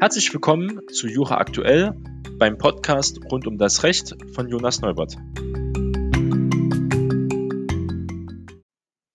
[0.00, 1.92] Herzlich willkommen zu Jura Aktuell
[2.38, 5.14] beim Podcast rund um das Recht von Jonas Neubert.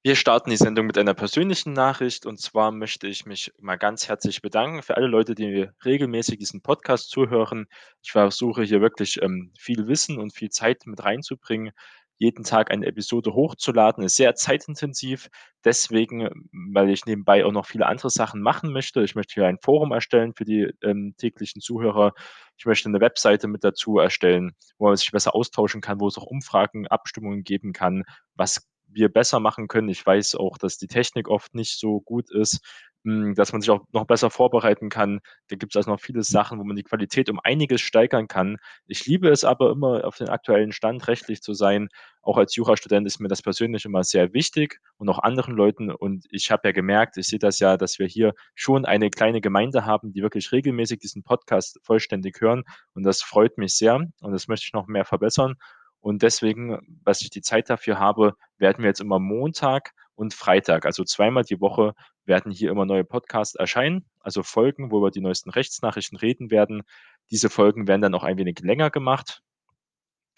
[0.03, 4.07] Wir starten die Sendung mit einer persönlichen Nachricht und zwar möchte ich mich mal ganz
[4.07, 7.65] herzlich bedanken für alle Leute, die regelmäßig diesen Podcast zuhören.
[8.03, 11.71] Ich versuche hier wirklich ähm, viel Wissen und viel Zeit mit reinzubringen
[12.17, 15.29] jeden Tag eine Episode hochzuladen, ist sehr zeitintensiv.
[15.63, 16.29] Deswegen,
[16.73, 19.03] weil ich nebenbei auch noch viele andere Sachen machen möchte.
[19.03, 22.13] Ich möchte hier ein Forum erstellen für die ähm, täglichen Zuhörer.
[22.57, 26.17] Ich möchte eine Webseite mit dazu erstellen, wo man sich besser austauschen kann, wo es
[26.17, 28.03] auch Umfragen, Abstimmungen geben kann,
[28.35, 29.89] was wir besser machen können.
[29.89, 32.61] Ich weiß auch, dass die Technik oft nicht so gut ist.
[33.05, 35.19] Hm, dass man sich auch noch besser vorbereiten kann.
[35.49, 38.57] Da gibt es also noch viele Sachen, wo man die Qualität um einiges steigern kann.
[38.87, 41.89] Ich liebe es aber immer, auf den aktuellen Stand rechtlich zu sein.
[42.23, 45.91] Auch als Jurastudent ist mir das persönlich immer sehr wichtig und auch anderen Leuten.
[45.91, 49.39] Und ich habe ja gemerkt, ich sehe das ja, dass wir hier schon eine kleine
[49.39, 52.63] Gemeinde haben, die wirklich regelmäßig diesen Podcast vollständig hören.
[52.95, 55.53] Und das freut mich sehr und das möchte ich noch mehr verbessern.
[55.99, 60.85] Und deswegen, was ich die Zeit dafür habe, werden wir jetzt immer Montag und Freitag,
[60.85, 61.93] also zweimal die Woche,
[62.25, 66.83] werden hier immer neue Podcasts erscheinen, also Folgen, wo wir die neuesten Rechtsnachrichten reden werden.
[67.31, 69.41] Diese Folgen werden dann auch ein wenig länger gemacht.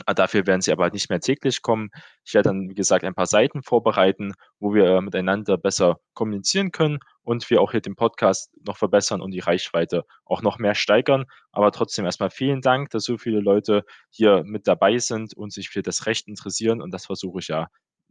[0.05, 1.89] Ah, dafür werden sie aber halt nicht mehr täglich kommen.
[2.23, 7.00] Ich werde dann, wie gesagt, ein paar Seiten vorbereiten, wo wir miteinander besser kommunizieren können
[7.23, 11.25] und wir auch hier den Podcast noch verbessern und die Reichweite auch noch mehr steigern.
[11.52, 15.70] Aber trotzdem erstmal vielen Dank, dass so viele Leute hier mit dabei sind und sich
[15.70, 16.80] für das Recht interessieren.
[16.80, 17.67] Und das versuche ich ja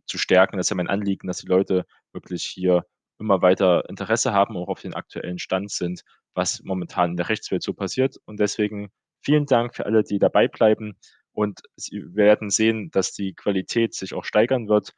[0.07, 0.57] zu stärken.
[0.57, 2.85] Das ist ja mein Anliegen, dass die Leute wirklich hier
[3.19, 6.03] immer weiter Interesse haben, auch auf den aktuellen Stand sind,
[6.35, 8.17] was momentan in der Rechtswelt so passiert.
[8.27, 8.91] Und deswegen
[9.21, 10.97] vielen Dank für alle, die dabei bleiben.
[11.33, 14.93] Und Sie werden sehen, dass die Qualität sich auch steigern wird.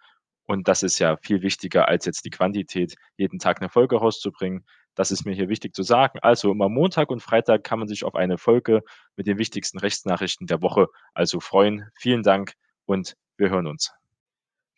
[0.46, 4.64] Und das ist ja viel wichtiger als jetzt die Quantität, jeden Tag eine Folge rauszubringen.
[4.94, 6.18] Das ist mir hier wichtig zu sagen.
[6.22, 8.82] Also immer Montag und Freitag kann man sich auf eine Folge
[9.16, 11.90] mit den wichtigsten Rechtsnachrichten der Woche also freuen.
[11.96, 12.54] Vielen Dank
[12.86, 13.92] und wir hören uns.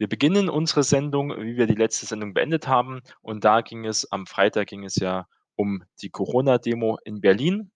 [0.00, 3.02] Wir beginnen unsere Sendung, wie wir die letzte Sendung beendet haben.
[3.20, 7.70] Und da ging es, am Freitag ging es ja um die Corona-Demo in Berlin.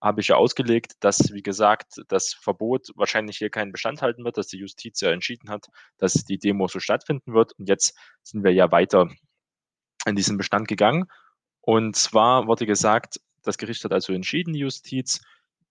[0.00, 4.38] Habe ich ja ausgelegt, dass, wie gesagt, das Verbot wahrscheinlich hier keinen Bestand halten wird,
[4.38, 5.66] dass die Justiz ja entschieden hat,
[5.98, 7.52] dass die Demo so stattfinden wird.
[7.58, 9.10] Und jetzt sind wir ja weiter
[10.06, 11.04] in diesen Bestand gegangen.
[11.60, 15.20] Und zwar wurde gesagt, das Gericht hat also entschieden, die Justiz,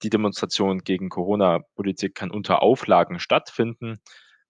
[0.03, 4.01] die Demonstration gegen Corona-Politik kann unter Auflagen stattfinden.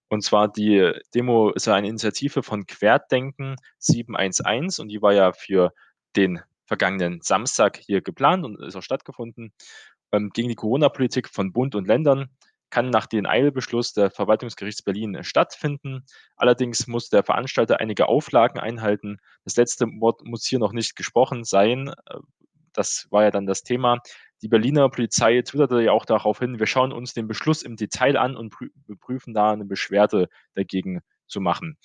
[0.08, 5.32] Und zwar die Demo ist ja eine Initiative von Querdenken 711 und die war ja
[5.32, 5.72] für
[6.16, 9.52] den vergangenen Samstag hier geplant und ist auch stattgefunden.
[10.12, 12.30] Ähm, gegen die Corona-Politik von Bund und Ländern
[12.70, 16.04] kann nach dem Eilbeschluss der Verwaltungsgerichts Berlin stattfinden.
[16.36, 19.18] Allerdings muss der Veranstalter einige Auflagen einhalten.
[19.44, 21.88] Das letzte Wort muss hier noch nicht gesprochen sein.
[22.06, 22.18] Äh,
[22.72, 24.00] das war ja dann das Thema.
[24.42, 28.16] Die Berliner Polizei twitterte ja auch darauf hin, wir schauen uns den Beschluss im Detail
[28.16, 28.54] an und
[29.00, 31.78] prüfen da eine Beschwerde dagegen zu machen.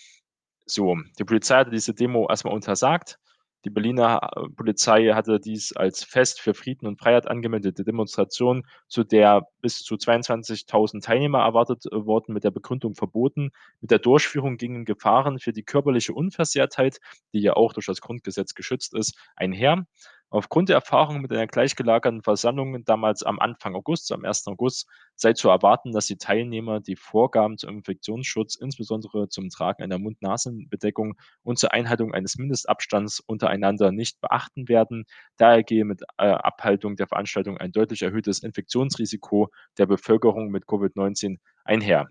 [0.66, 3.20] So, die Polizei hatte diese Demo erstmal untersagt.
[3.64, 9.04] Die Berliner äh, Polizei hatte dies als Fest für Frieden und Freiheit angemeldete Demonstration, zu
[9.04, 13.52] der bis zu 22.000 Teilnehmer erwartet äh, wurden, mit der Begründung verboten.
[13.80, 17.00] Mit der Durchführung gingen Gefahren für die körperliche Unversehrtheit,
[17.34, 19.86] die ja auch durch das Grundgesetz geschützt ist, einher.
[20.34, 24.48] Aufgrund der Erfahrung mit einer gleichgelagerten Versammlung damals am Anfang August, am 1.
[24.48, 30.00] August, sei zu erwarten, dass die Teilnehmer die Vorgaben zum Infektionsschutz, insbesondere zum Tragen einer
[30.00, 35.04] Mund-Nasen-Bedeckung und zur Einhaltung eines Mindestabstands untereinander nicht beachten werden.
[35.36, 41.40] Daher gehe mit äh, Abhaltung der Veranstaltung ein deutlich erhöhtes Infektionsrisiko der Bevölkerung mit Covid-19
[41.66, 42.08] einher.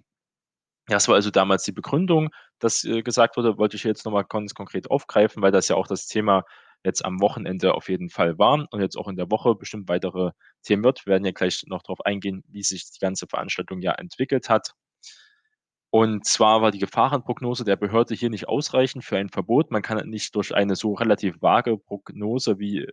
[0.89, 4.53] Das war also damals die Begründung, dass äh, gesagt wurde, wollte ich jetzt nochmal ganz
[4.53, 6.45] konkret aufgreifen, weil das ja auch das Thema
[6.85, 10.31] jetzt am Wochenende auf jeden Fall war und jetzt auch in der Woche bestimmt weitere
[10.63, 11.05] Themen wird.
[11.07, 14.75] Wir werden ja gleich noch darauf eingehen, wie sich die ganze Veranstaltung ja entwickelt hat.
[15.93, 19.73] Und zwar war die Gefahrenprognose der Behörde hier nicht ausreichend für ein Verbot.
[19.73, 22.87] Man kann nicht durch eine so relativ vage Prognose, wie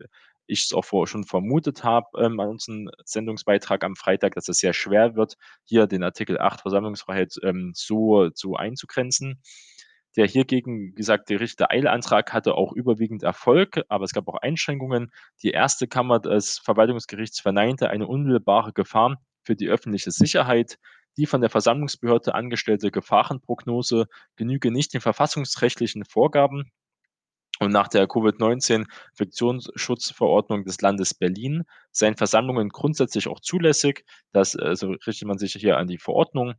[0.48, 4.58] ich es auch vor, schon vermutet habe, ähm, an unserem Sendungsbeitrag am Freitag, dass es
[4.60, 5.36] sehr schwer wird,
[5.66, 9.42] hier den Artikel 8 Versammlungsfreiheit ähm, so, so einzugrenzen.
[10.16, 15.12] Der hiergegen gesagt gerichtete Eilantrag hatte auch überwiegend Erfolg, aber es gab auch Einschränkungen.
[15.44, 20.80] Die erste Kammer des Verwaltungsgerichts verneinte eine unmittelbare Gefahr für die öffentliche Sicherheit.
[21.18, 24.06] Die von der Versammlungsbehörde angestellte Gefahrenprognose
[24.36, 26.72] genüge nicht den verfassungsrechtlichen Vorgaben.
[27.60, 34.06] Und nach der Covid-19-Infektionsschutzverordnung des Landes Berlin seien Versammlungen grundsätzlich auch zulässig.
[34.32, 36.54] Das also richtet man sich hier an die Verordnung.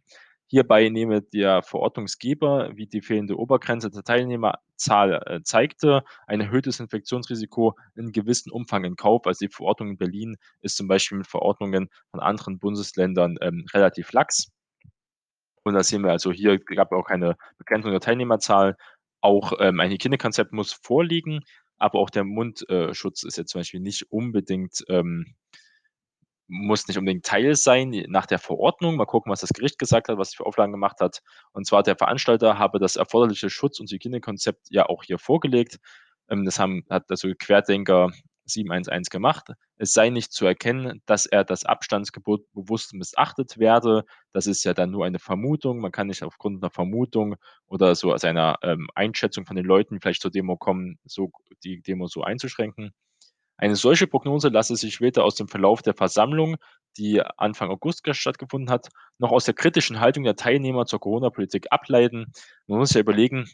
[0.51, 7.77] Hierbei nehme der Verordnungsgeber, wie die fehlende Obergrenze der Teilnehmerzahl äh, zeigte, ein erhöhtes Infektionsrisiko
[7.95, 9.27] in gewissem Umfang in Kauf.
[9.27, 14.11] Also die Verordnung in Berlin ist zum Beispiel mit Verordnungen von anderen Bundesländern ähm, relativ
[14.13, 14.51] lax.
[15.65, 18.79] Und da sehen wir also hier gab es auch keine Begrenzung der Teilnehmerzahl.
[19.21, 21.45] Auch ähm, ein Hygienekonzept muss vorliegen,
[21.77, 25.35] aber auch der Mundschutz äh, ist jetzt zum Beispiel nicht unbedingt ähm,
[26.49, 28.97] muss nicht unbedingt Teil sein nach der Verordnung.
[28.97, 31.23] Mal gucken, was das Gericht gesagt hat, was es für Auflagen gemacht hat.
[31.53, 35.79] Und zwar der Veranstalter habe das erforderliche Schutz- und Hygienekonzept ja auch hier vorgelegt.
[36.29, 38.11] Ähm, das haben, hat also Querdenker
[38.49, 39.51] 711 gemacht.
[39.77, 44.05] Es sei nicht zu erkennen, dass er das Abstandsgebot bewusst missachtet werde.
[44.33, 45.81] Das ist ja dann nur eine Vermutung.
[45.81, 47.37] Man kann nicht aufgrund einer Vermutung
[47.67, 51.31] oder so aus einer ähm, Einschätzung von den Leuten vielleicht zur Demo kommen, so
[51.63, 52.93] die Demo so einzuschränken.
[53.59, 56.57] Eine solche Prognose lasse sich weder aus dem Verlauf der Versammlung,
[56.97, 58.89] die Anfang August stattgefunden hat,
[59.19, 62.33] noch aus der kritischen Haltung der Teilnehmer zur Corona-Politik ableiten.
[62.69, 63.51] Man muss ja überlegen,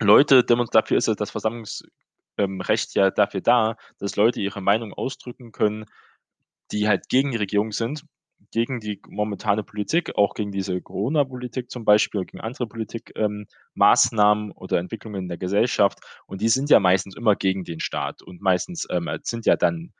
[0.00, 1.88] Leute, dafür ist ja das Versammlungsrecht
[2.36, 5.86] ähm, ja dafür da, dass Leute ihre Meinung ausdrücken können,
[6.70, 8.04] die halt gegen die Regierung sind
[8.52, 14.78] gegen die momentane Politik, auch gegen diese Corona-Politik zum Beispiel, gegen andere Politikmaßnahmen ähm, oder
[14.78, 15.98] Entwicklungen in der Gesellschaft.
[16.26, 19.92] Und die sind ja meistens immer gegen den Staat und meistens ähm, sind ja dann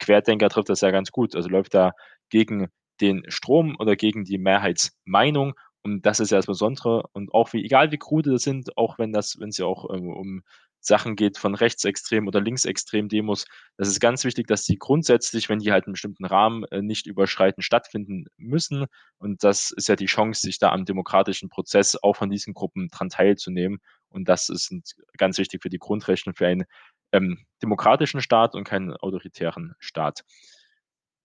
[0.00, 1.34] Querdenker trifft das ja ganz gut.
[1.36, 1.92] Also läuft da
[2.28, 2.68] gegen
[3.00, 5.54] den Strom oder gegen die Mehrheitsmeinung.
[5.82, 7.04] Und das ist ja das Besondere.
[7.12, 10.08] Und auch wie, egal wie krude das sind, auch wenn das, wenn ja auch ähm,
[10.08, 10.42] um
[10.86, 13.46] Sachen geht von rechtsextremen oder linksextremen Demos.
[13.76, 17.06] Das ist ganz wichtig, dass die grundsätzlich, wenn die halt einen bestimmten Rahmen äh, nicht
[17.06, 18.86] überschreiten, stattfinden müssen.
[19.18, 22.88] Und das ist ja die Chance, sich da am demokratischen Prozess auch von diesen Gruppen
[22.88, 23.80] dran teilzunehmen.
[24.08, 24.74] Und das ist
[25.16, 26.64] ganz wichtig für die Grundrechte für einen
[27.12, 30.24] ähm, demokratischen Staat und keinen autoritären Staat.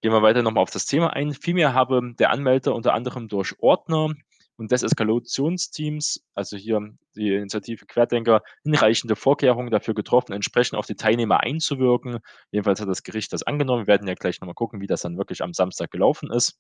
[0.02, 1.34] Gehen wir weiter nochmal auf das Thema ein.
[1.34, 4.14] Vielmehr habe der Anmelder unter anderem durch Ordner
[4.60, 6.82] und Deseskalationsteams, also hier
[7.16, 12.20] die Initiative Querdenker, hinreichende Vorkehrungen dafür getroffen, entsprechend auf die Teilnehmer einzuwirken.
[12.52, 13.84] Jedenfalls hat das Gericht das angenommen.
[13.84, 16.60] Wir werden ja gleich nochmal gucken, wie das dann wirklich am Samstag gelaufen ist.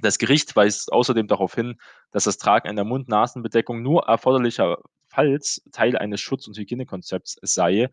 [0.00, 1.76] Das Gericht weist außerdem darauf hin,
[2.10, 7.90] dass das Tragen einer Mund-Nasen-Bedeckung nur erforderlicherfalls Teil eines Schutz- und Hygienekonzepts sei.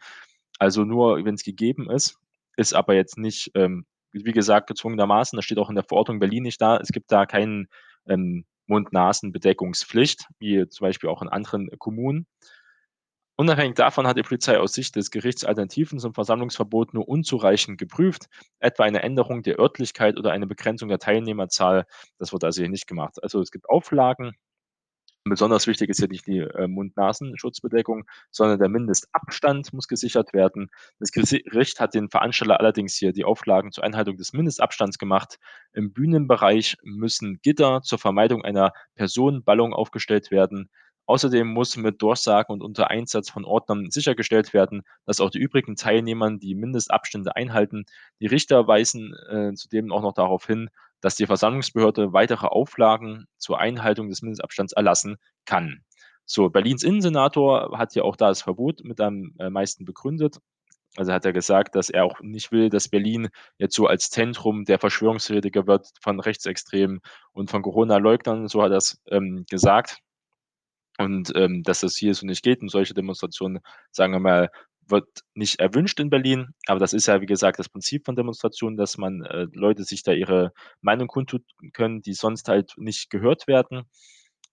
[0.58, 2.18] Also nur, wenn es gegeben ist,
[2.56, 6.44] ist aber jetzt nicht, ähm, wie gesagt, gezwungenermaßen, das steht auch in der Verordnung Berlin
[6.44, 6.78] nicht da.
[6.78, 7.68] Es gibt da keinen
[8.08, 12.26] ähm, Mund-Nasen-Bedeckungspflicht, wie zum Beispiel auch in anderen Kommunen.
[13.36, 18.28] Unabhängig davon hat die Polizei aus Sicht des Gerichts Alternativen zum Versammlungsverbot nur unzureichend geprüft,
[18.60, 21.86] etwa eine Änderung der Örtlichkeit oder eine Begrenzung der Teilnehmerzahl.
[22.18, 23.22] Das wird also hier nicht gemacht.
[23.24, 24.34] Also es gibt Auflagen,
[25.24, 30.72] Besonders wichtig ist hier nicht die äh, Mund-Nasen-Schutzbedeckung, sondern der Mindestabstand muss gesichert werden.
[31.00, 35.38] Das Gericht hat den Veranstalter allerdings hier die Auflagen zur Einhaltung des Mindestabstands gemacht.
[35.74, 40.72] Im Bühnenbereich müssen Gitter zur Vermeidung einer Personenballung aufgestellt werden.
[41.06, 45.76] Außerdem muss mit Durchsagen und unter Einsatz von Ordnern sichergestellt werden, dass auch die übrigen
[45.76, 47.86] Teilnehmer die Mindestabstände einhalten.
[48.22, 50.70] Die Richter weisen äh, zudem auch noch darauf hin,
[51.02, 55.84] dass die Versammlungsbehörde weitere Auflagen zur Einhaltung des Mindestabstands erlassen kann.
[56.26, 60.38] So, Berlins Innensenator hat ja auch da das Verbot mit am äh, meisten begründet.
[60.98, 64.66] Also hat er gesagt, dass er auch nicht will, dass Berlin jetzt so als Zentrum
[64.66, 67.00] der Verschwörungstheoretiker wird von Rechtsextremen
[67.32, 70.00] und von Corona-Leugnern, so hat er es ähm, gesagt.
[70.98, 73.60] Und ähm, dass das hier so nicht geht und solche Demonstrationen,
[73.92, 74.50] sagen wir mal,
[74.92, 78.78] wird nicht erwünscht in Berlin, aber das ist ja, wie gesagt, das Prinzip von Demonstrationen,
[78.78, 81.44] dass man äh, Leute sich da ihre Meinung kundtun
[81.74, 83.84] können, die sonst halt nicht gehört werden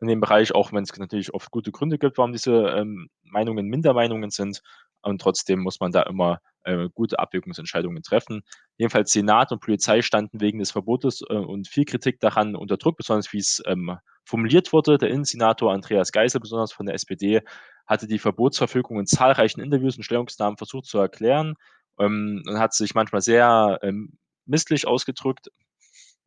[0.00, 3.66] in dem Bereich, auch wenn es natürlich oft gute Gründe gibt, warum diese ähm, Meinungen
[3.66, 4.62] Mindermeinungen sind.
[5.00, 8.42] Und trotzdem muss man da immer äh, gute Abwägungsentscheidungen treffen.
[8.76, 12.96] Jedenfalls Senat und Polizei standen wegen des Verbotes äh, und viel Kritik daran unter Druck,
[12.96, 14.98] besonders wie es ähm, formuliert wurde.
[14.98, 17.42] Der Innensenator Andreas Geisel, besonders von der SPD,
[17.88, 21.54] hatte die Verbotsverfügung in zahlreichen Interviews und Stellungnahmen versucht zu erklären
[21.98, 25.48] ähm, und hat sich manchmal sehr ähm, misslich ausgedrückt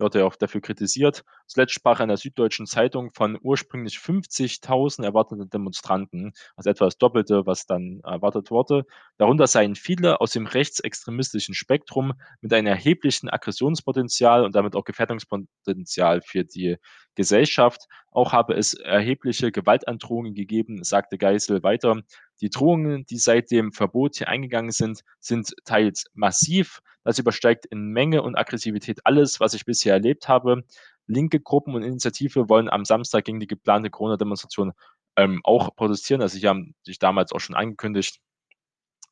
[0.01, 1.24] wird er auch dafür kritisiert.
[1.48, 6.98] Zuletzt sprach er in der Süddeutschen Zeitung von ursprünglich 50.000 erwarteten Demonstranten, also etwa das
[6.98, 8.84] Doppelte, was dann erwartet wurde.
[9.18, 16.22] Darunter seien viele aus dem rechtsextremistischen Spektrum mit einem erheblichen Aggressionspotenzial und damit auch Gefährdungspotenzial
[16.22, 16.77] für die
[17.15, 17.88] Gesellschaft.
[18.12, 22.01] Auch habe es erhebliche Gewaltandrohungen gegeben, sagte Geisel weiter.
[22.41, 26.82] Die Drohungen, die seit dem Verbot hier eingegangen sind, sind teils massiv.
[27.03, 30.63] Das übersteigt in Menge und Aggressivität alles, was ich bisher erlebt habe.
[31.08, 34.74] Linke Gruppen und Initiative wollen am Samstag gegen die geplante Corona-Demonstration
[35.15, 36.22] ähm, auch protestieren.
[36.22, 38.20] Also sie haben sich damals auch schon angekündigt.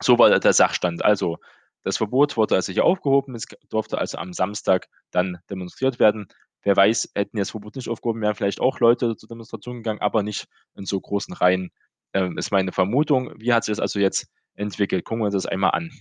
[0.01, 1.03] So war der Sachstand.
[1.03, 1.37] Also
[1.83, 3.35] das Verbot wurde also hier aufgehoben.
[3.35, 6.27] Es durfte also am Samstag dann demonstriert werden.
[6.63, 10.23] Wer weiß, hätten jetzt Verbot nicht aufgehoben, wären vielleicht auch Leute zur Demonstration gegangen, aber
[10.23, 11.71] nicht in so großen Reihen,
[12.13, 13.33] ähm, ist meine Vermutung.
[13.37, 15.05] Wie hat sich das also jetzt entwickelt?
[15.05, 15.91] Gucken wir uns das einmal an.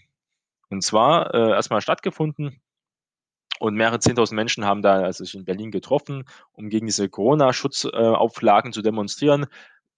[0.70, 2.60] Und zwar äh, erstmal stattgefunden
[3.58, 8.70] und mehrere 10.000 Menschen haben da also sich in Berlin getroffen, um gegen diese Corona-Schutzauflagen
[8.70, 9.46] äh, zu demonstrieren.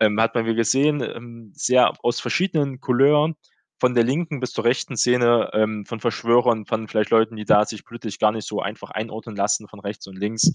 [0.00, 3.36] Ähm, hat man wie gesehen, ähm, sehr aus verschiedenen Couleuren,
[3.80, 7.64] von der linken bis zur rechten Szene, ähm, von Verschwörern, von vielleicht Leuten, die da
[7.64, 10.52] sich politisch gar nicht so einfach einordnen lassen, von rechts und links.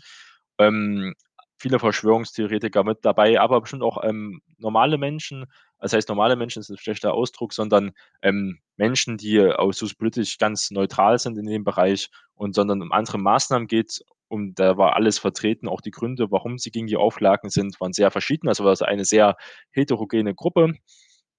[0.59, 1.15] Ähm,
[1.57, 5.45] viele Verschwörungstheoretiker mit dabei, aber bestimmt auch ähm, normale Menschen.
[5.79, 7.91] Das heißt, normale Menschen ist ein schlechter Ausdruck, sondern
[8.21, 12.91] ähm, Menschen, die aus so politisch ganz neutral sind in dem Bereich und sondern um
[12.91, 14.03] andere Maßnahmen geht.
[14.27, 17.93] Und da war alles vertreten, auch die Gründe, warum sie gegen die Auflagen sind, waren
[17.93, 18.47] sehr verschieden.
[18.47, 19.35] Also war es eine sehr
[19.71, 20.73] heterogene Gruppe.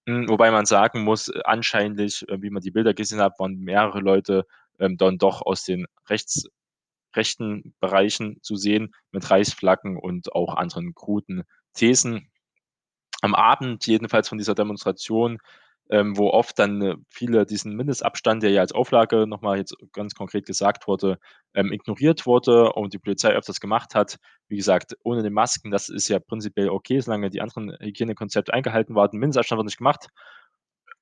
[0.09, 4.01] Hm, wobei man sagen muss, anscheinend, äh, wie man die Bilder gesehen hat, waren mehrere
[4.01, 4.47] Leute
[4.79, 6.49] ähm, dann doch aus den rechts
[7.15, 12.31] rechten Bereichen zu sehen mit Reichsflaggen und auch anderen kruden Thesen.
[13.23, 15.39] Am Abend jedenfalls von dieser Demonstration,
[15.91, 20.15] ähm, wo oft dann äh, viele diesen Mindestabstand, der ja als Auflage nochmal jetzt ganz
[20.15, 21.19] konkret gesagt wurde,
[21.55, 24.19] ähm, ignoriert wurde und die Polizei öfters gemacht hat.
[24.49, 28.95] Wie gesagt, ohne die Masken, das ist ja prinzipiell okay, solange die anderen Hygienekonzepte eingehalten
[28.95, 29.19] werden.
[29.19, 30.09] Mindestabstand wird nicht gemacht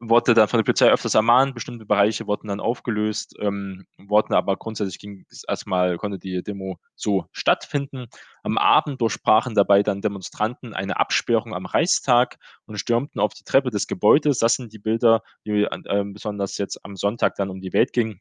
[0.08, 4.56] wurde dann von der Polizei öfters ermahnt, bestimmte Bereiche wurden dann aufgelöst, ähm, wurden aber
[4.56, 8.06] grundsätzlich ging es erstmal, konnte die Demo so stattfinden.
[8.42, 13.70] Am Abend durchsprachen dabei dann Demonstranten eine Absperrung am Reichstag und stürmten auf die Treppe
[13.70, 14.38] des Gebäudes.
[14.38, 18.20] Das sind die Bilder, die äh, besonders jetzt am Sonntag dann um die Welt gingen.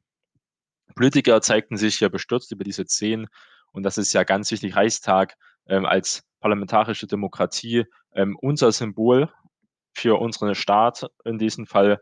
[0.96, 3.28] Politiker zeigten sich ja bestürzt über diese Szenen
[3.72, 5.36] und das ist ja ganz wichtig, Reichstag
[5.66, 9.30] ähm, als parlamentarische Demokratie ähm, unser Symbol
[9.94, 12.00] für unseren Staat in diesem Fall.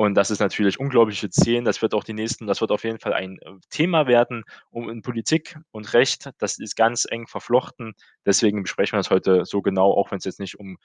[0.00, 1.66] Und das ist natürlich unglaubliche Zehn.
[1.66, 4.44] Das wird auch die nächsten, das wird auf jeden Fall ein äh, Thema werden.
[4.70, 7.92] Um in Politik und Recht, das ist ganz eng verflochten.
[8.24, 10.78] Deswegen besprechen wir das heute so genau, auch wenn es jetzt nicht um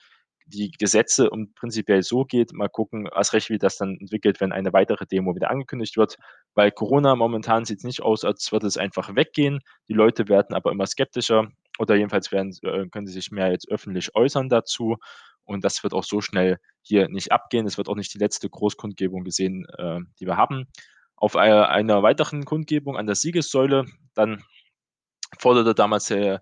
[0.48, 2.52] die Gesetze um prinzipiell so geht.
[2.52, 6.18] Mal gucken, was recht wie das dann entwickelt, wenn eine weitere Demo wieder angekündigt wird.
[6.54, 9.62] Weil Corona momentan sieht es nicht aus, als würde es einfach weggehen.
[9.88, 11.48] Die Leute werden aber immer skeptischer
[11.80, 14.98] oder jedenfalls werden, äh, können sie sich mehr jetzt öffentlich äußern dazu.
[15.46, 17.66] Und das wird auch so schnell hier nicht abgehen.
[17.66, 20.68] Es wird auch nicht die letzte Großkundgebung gesehen, äh, die wir haben.
[21.16, 24.44] Auf einer, einer weiteren Kundgebung an der Siegessäule, dann
[25.40, 26.42] forderte damals der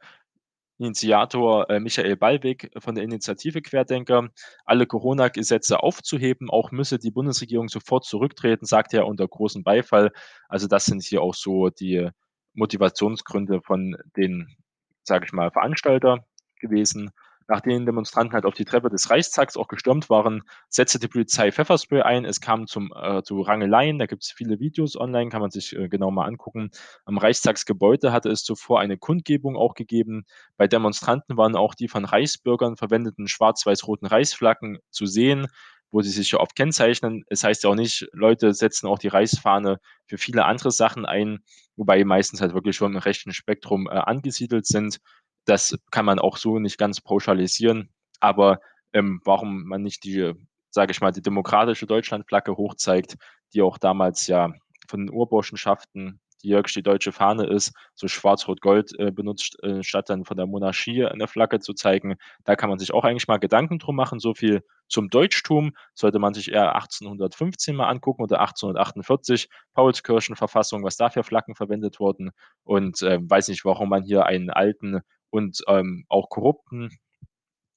[0.79, 4.29] Initiator äh, Michael Ballweg von der Initiative Querdenker,
[4.65, 6.49] alle Corona-Gesetze aufzuheben.
[6.49, 10.11] Auch müsse die Bundesregierung sofort zurücktreten, sagt er unter großem Beifall.
[10.49, 12.09] Also das sind hier auch so die
[12.53, 14.55] Motivationsgründe von den,
[15.03, 16.25] sage ich mal, Veranstalter
[16.59, 17.11] gewesen.
[17.47, 22.01] Nachdem Demonstranten halt auf die Treppe des Reichstags auch gestürmt waren, setzte die Polizei Pfefferspray
[22.01, 22.25] ein.
[22.25, 23.99] Es kam zum, äh, zu Rangeleien.
[23.99, 26.71] Da gibt es viele Videos online, kann man sich äh, genau mal angucken.
[27.05, 30.23] Am Reichstagsgebäude hatte es zuvor eine Kundgebung auch gegeben.
[30.57, 35.47] Bei Demonstranten waren auch die von Reichsbürgern verwendeten schwarz-weiß-roten Reichsflaggen zu sehen
[35.93, 37.23] wo sie sich ja oft kennzeichnen.
[37.27, 41.39] Es heißt ja auch nicht, Leute setzen auch die Reichsfahne für viele andere Sachen ein,
[41.75, 44.97] wobei meistens halt wirklich schon im rechten Spektrum äh, angesiedelt sind.
[45.45, 47.89] Das kann man auch so nicht ganz pauschalisieren.
[48.19, 48.59] Aber
[48.93, 50.33] ähm, warum man nicht die,
[50.69, 53.17] sage ich mal, die demokratische Deutschlandflagge hochzeigt,
[53.53, 54.51] die auch damals ja
[54.87, 60.09] von den Urburschenschaften, die wirklich die deutsche Fahne ist, so schwarz-rot-gold äh, benutzt, äh, statt
[60.09, 62.15] dann von der Monarchie eine Flagge zu zeigen.
[62.43, 64.19] Da kann man sich auch eigentlich mal Gedanken drum machen.
[64.19, 70.97] So viel zum Deutschtum sollte man sich eher 1815 mal angucken oder 1848, Paulskirchenverfassung, was
[70.97, 72.31] da für Flaggen verwendet wurden.
[72.63, 75.01] Und äh, weiß nicht, warum man hier einen alten
[75.33, 76.91] und ähm, auch korrupten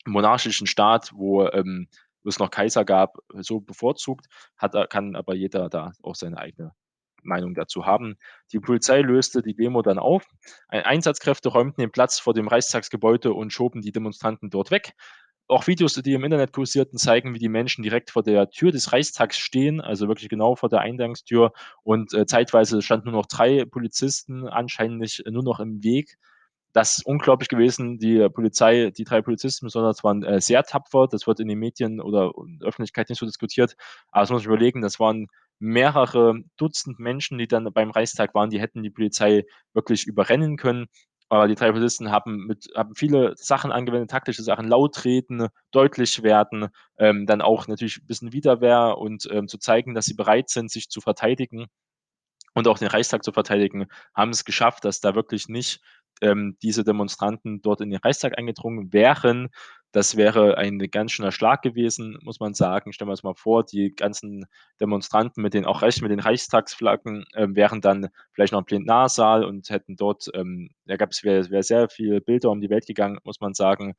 [0.05, 1.89] monarchischen Staat, wo ähm,
[2.23, 4.27] es noch Kaiser gab, so bevorzugt,
[4.59, 6.73] hat, kann aber jeder da auch seine eigene
[7.23, 8.17] Meinung dazu haben.
[8.53, 10.25] Die Polizei löste die Demo dann auf.
[10.69, 14.93] Einsatzkräfte räumten den Platz vor dem Reichstagsgebäude und schoben die Demonstranten dort weg.
[15.49, 18.93] Auch Videos, die im Internet kursierten, zeigen, wie die Menschen direkt vor der Tür des
[18.93, 21.53] Reichstags stehen, also wirklich genau vor der Eingangstür.
[21.85, 26.19] Und äh, zeitweise standen nur noch drei Polizisten anscheinend nur noch im Weg
[26.77, 27.99] das ist unglaublich gewesen.
[27.99, 31.09] Die Polizei, die drei Polizisten besonders waren äh, sehr tapfer.
[31.11, 33.77] Das wird in den Medien oder in der Öffentlichkeit nicht so diskutiert.
[34.11, 35.29] Aber das muss ich überlegen, das waren
[35.59, 40.89] mehrere Dutzend Menschen, die dann beim Reichstag waren, die hätten die Polizei wirklich überrennen können.
[41.31, 46.23] Aber die drei Polizisten haben, mit, haben viele Sachen angewendet, taktische Sachen, laut reden, deutlich
[46.23, 46.69] werden,
[46.99, 50.71] ähm, dann auch natürlich ein bisschen Widerwehr und ähm, zu zeigen, dass sie bereit sind,
[50.71, 51.69] sich zu verteidigen
[52.57, 55.81] und auch den Reichstag zu verteidigen, haben es geschafft, dass da wirklich nicht
[56.21, 59.49] ähm, diese Demonstranten dort in den Reichstag eingedrungen wären.
[59.93, 62.93] Das wäre ein ganz schöner Schlag gewesen, muss man sagen.
[62.93, 64.47] Stellen wir uns mal vor, die ganzen
[64.81, 69.45] Demonstranten mit den auch recht mit den Reichstagsflaggen, äh, wären dann vielleicht noch im Plenarsaal
[69.45, 73.19] und hätten dort, ähm da gab's wäre wäre sehr viele Bilder um die Welt gegangen,
[73.25, 73.95] muss man sagen.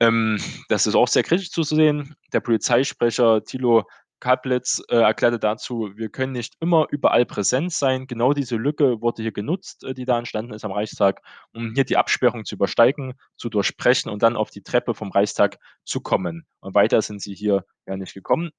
[0.00, 0.38] Ähm,
[0.68, 2.16] das ist auch sehr kritisch zu sehen.
[2.32, 3.84] Der Polizeisprecher Thilo
[4.24, 9.22] Kablitz, äh, erklärte dazu: „Wir können nicht immer überall präsent sein.“ Genau diese Lücke wurde
[9.22, 11.20] hier genutzt, äh, die da entstanden ist am Reichstag,
[11.52, 15.58] um hier die Absperrung zu übersteigen, zu durchbrechen und dann auf die Treppe vom Reichstag
[15.84, 16.46] zu kommen.
[16.60, 18.50] Und weiter sind sie hier ja nicht gekommen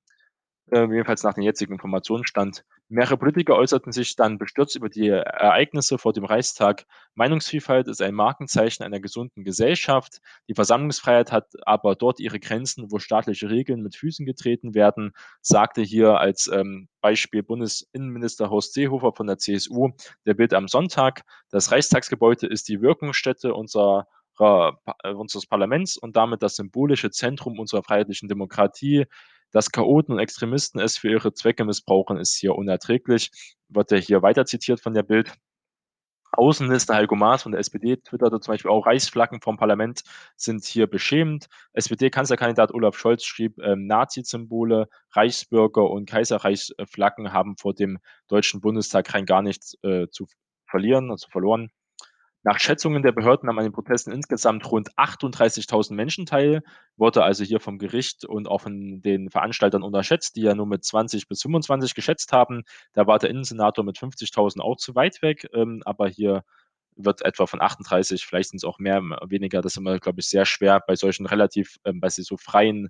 [0.71, 2.63] äh, jedenfalls nach dem jetzigen Informationsstand.
[2.87, 6.85] Mehrere Politiker äußerten sich dann bestürzt über die Ereignisse vor dem Reichstag.
[7.15, 10.19] Meinungsvielfalt ist ein Markenzeichen einer gesunden Gesellschaft.
[10.47, 15.81] Die Versammlungsfreiheit hat aber dort ihre Grenzen, wo staatliche Regeln mit Füßen getreten werden, sagte
[15.81, 19.89] hier als ähm, Beispiel Bundesinnenminister Horst Seehofer von der CSU
[20.27, 21.23] der Bild am Sonntag.
[21.49, 24.71] Das Reichstagsgebäude ist die Wirkungsstätte unserer äh,
[25.13, 29.05] unseres Parlaments und damit das symbolische Zentrum unserer freiheitlichen Demokratie.
[29.55, 33.31] Dass Chaoten und Extremisten es für ihre Zwecke missbrauchen, ist hier unerträglich.
[33.69, 35.31] Wird ja hier weiter zitiert von der Bild.
[36.33, 40.03] Außenminister Heiko Maas von der SPD twitterte zum Beispiel auch, Reichsflaggen vom Parlament
[40.35, 41.47] sind hier beschämend.
[41.71, 49.25] SPD-Kanzlerkandidat Olaf Scholz schrieb, ähm, Nazi-Symbole, Reichsbürger und Kaiserreichsflaggen haben vor dem Deutschen Bundestag rein
[49.25, 50.27] gar nichts äh, zu
[50.65, 51.71] verlieren, also verloren.
[52.45, 56.61] Nach Schätzungen der Behörden nahmen an den Protesten insgesamt rund 38.000 Menschen teil,
[56.95, 60.85] wurde also hier vom Gericht und auch von den Veranstaltern unterschätzt, die ja nur mit
[60.85, 62.61] 20 bis 25 geschätzt haben.
[62.93, 66.43] Da war der Innensenator mit 50.000 auch zu weit weg, ähm, aber hier
[66.95, 70.27] wird etwa von 38, vielleicht sind es auch mehr, weniger, das ist immer, glaube ich,
[70.27, 72.89] sehr schwer bei solchen relativ, ähm, bei so freien,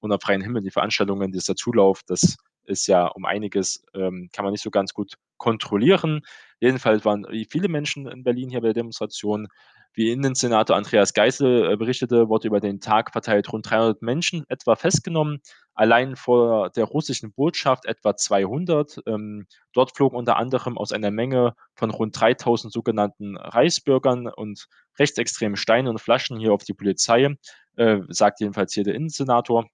[0.00, 4.52] unter freiem Himmel, die Veranstaltungen, dieser Zulauf, das ist ja um einiges, ähm, kann man
[4.52, 6.22] nicht so ganz gut kontrollieren.
[6.60, 9.48] Jedenfalls waren viele Menschen in Berlin hier bei der Demonstration.
[9.96, 14.76] Wie Innensenator Andreas Geisel äh, berichtete, wurde über den Tag verteilt rund 300 Menschen etwa
[14.76, 15.40] festgenommen.
[15.72, 19.00] Allein vor der russischen Botschaft etwa 200.
[19.06, 24.66] Ähm, dort flogen unter anderem aus einer Menge von rund 3000 sogenannten Reichsbürgern und
[24.98, 27.34] rechtsextremen Steine und Flaschen hier auf die Polizei,
[27.76, 29.66] äh, sagt jedenfalls hier der Innensenator.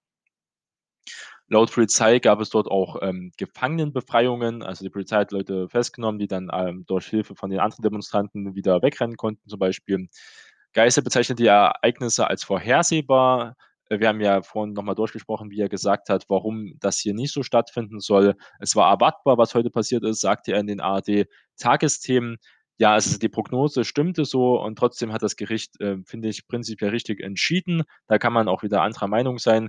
[1.53, 4.63] Laut Polizei gab es dort auch, ähm, Gefangenenbefreiungen.
[4.63, 8.55] Also, die Polizei hat Leute festgenommen, die dann, ähm, durch Hilfe von den anderen Demonstranten
[8.55, 10.09] wieder wegrennen konnten zum Beispiel.
[10.73, 13.57] Geisel bezeichnet die Ereignisse als vorhersehbar.
[13.91, 17.13] Äh, wir haben ja vorhin noch mal durchgesprochen, wie er gesagt hat, warum das hier
[17.13, 18.35] nicht so stattfinden soll.
[18.59, 22.39] Es war erwartbar, was heute passiert ist, sagte er in den ARD-Tagesthemen.
[22.79, 26.91] Ja, also die Prognose stimmte so und trotzdem hat das Gericht, äh, finde ich, prinzipiell
[26.91, 27.83] richtig entschieden.
[28.07, 29.69] Da kann man auch wieder anderer Meinung sein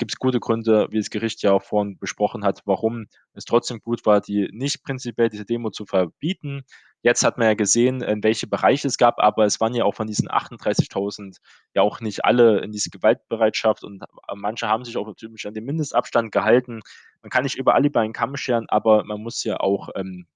[0.00, 3.80] gibt es gute Gründe, wie das Gericht ja auch vorhin besprochen hat, warum es trotzdem
[3.80, 6.62] gut war, die nicht prinzipiell diese Demo zu verbieten.
[7.02, 9.94] Jetzt hat man ja gesehen, in welche Bereiche es gab, aber es waren ja auch
[9.94, 11.36] von diesen 38.000
[11.74, 14.02] ja auch nicht alle in diese Gewaltbereitschaft und
[14.34, 16.80] manche haben sich auch natürlich an den Mindestabstand gehalten.
[17.22, 20.26] Man kann nicht über alle über einen Kamm scheren, aber man muss ja auch, ähm,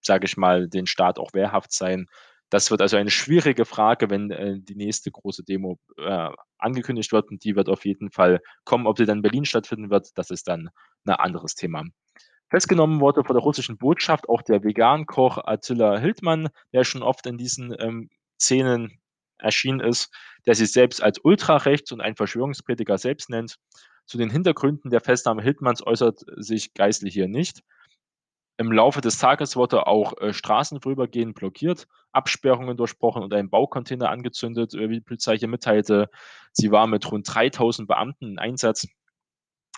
[0.00, 2.06] sage ich mal, den Staat auch wehrhaft sein.
[2.52, 6.28] Das wird also eine schwierige Frage, wenn, äh, die nächste große Demo, äh,
[6.58, 8.86] angekündigt wird und die wird auf jeden Fall kommen.
[8.86, 10.70] Ob sie dann in Berlin stattfinden wird, das ist dann
[11.06, 11.84] 'n anderes Thema.
[12.50, 17.38] Festgenommen wurde vor der russischen Botschaft auch der Vegankoch Attila Hildmann, der schon oft in
[17.38, 19.00] diesen, ähm, Szenen
[19.38, 20.10] erschienen ist,
[20.46, 23.56] der sich selbst als ultrarechts und ein Verschwörungsprediger selbst nennt.
[24.06, 27.62] Zu den Hintergründen der Festnahme Hildmanns äußert sich Geisel hier nicht.
[28.58, 34.08] Im Laufe des Tages wurde auch, äh, Straßen vorübergehend blockiert, Absperrungen durchbrochen und ein Baucontainer
[34.10, 36.08] angezündet, äh, wie die Polizei hier mitteilte.
[36.52, 38.88] Sie war mit rund 3.000 Beamten in Einsatz,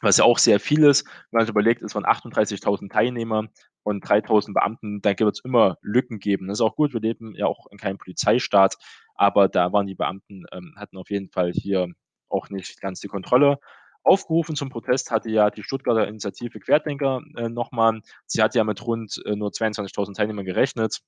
[0.01, 1.07] was ja auch sehr viel ist.
[1.31, 3.49] Wenn man sich überlegt, es waren 38.000 Teilnehmer
[3.83, 6.47] und 3.000 Beamten, da wird es immer Lücken geben.
[6.47, 8.77] Das ist auch gut, wir leben ja auch in keinem Polizeistaat,
[9.17, 11.89] aber da waren die Beamten ähm, hatten auf jeden Fall hier
[12.29, 13.59] auch nicht ganz die Kontrolle.
[14.03, 18.01] Aufgerufen zum Protest hatte ja die Stuttgarter Initiative Querdenker äh, noch mal.
[18.27, 21.01] Sie hat ja mit rund, äh, nur 22.000 Teilnehmern gerechnet.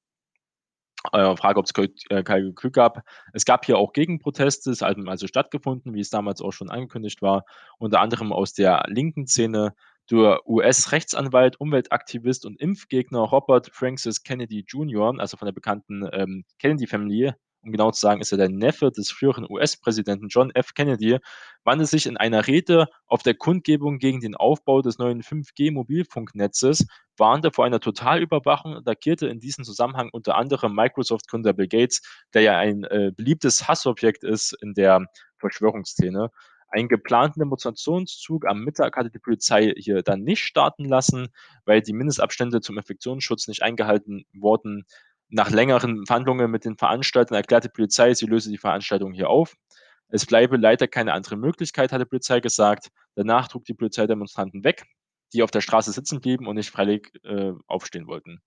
[1.12, 3.02] Äh, Frage, ob's Glück äh, kein Glück gab.
[3.32, 7.22] Es gab hier auch Gegenproteste, es haben also stattgefunden, wie es damals auch schon angekündigt
[7.22, 7.44] war,
[7.78, 9.74] unter anderem aus der linken Szene.
[10.10, 17.36] Der US-Rechtsanwalt, Umweltaktivist und Impfgegner Robert Francis Kennedy Jr., also von der bekannten ähm, Kennedy-Familie,
[17.62, 20.74] um genau zu sagen, ist er der Neffe des früheren US-Präsidenten John F.
[20.74, 21.18] Kennedy,
[21.64, 27.50] wandte sich in einer Rede auf der Kundgebung gegen den Aufbau des neuen 5G-Mobilfunknetzes, warnte
[27.50, 32.58] vor einer Totalüberwachung und attackierte in diesem Zusammenhang unter anderem Microsoft-Gründer Bill Gates, der ja
[32.58, 35.06] ein äh, beliebtes Hassobjekt ist in der
[35.38, 36.30] Verschwörungsszene.
[36.72, 41.28] Einen geplanten Demonstrationszug am Mittag hatte die Polizei hier dann nicht starten lassen,
[41.64, 44.84] weil die Mindestabstände zum Infektionsschutz nicht eingehalten wurden.
[45.32, 49.54] Nach längeren Verhandlungen mit den Veranstaltern erklärt die Polizei, sie löse die Veranstaltung hier auf.
[50.08, 52.88] Es bleibe leider keine andere Möglichkeit, hat die Polizei gesagt.
[53.14, 54.84] Danach trug die Polizei Demonstranten weg,
[55.32, 58.40] die auf der Straße sitzen blieben und nicht freiwillig äh, aufstehen wollten.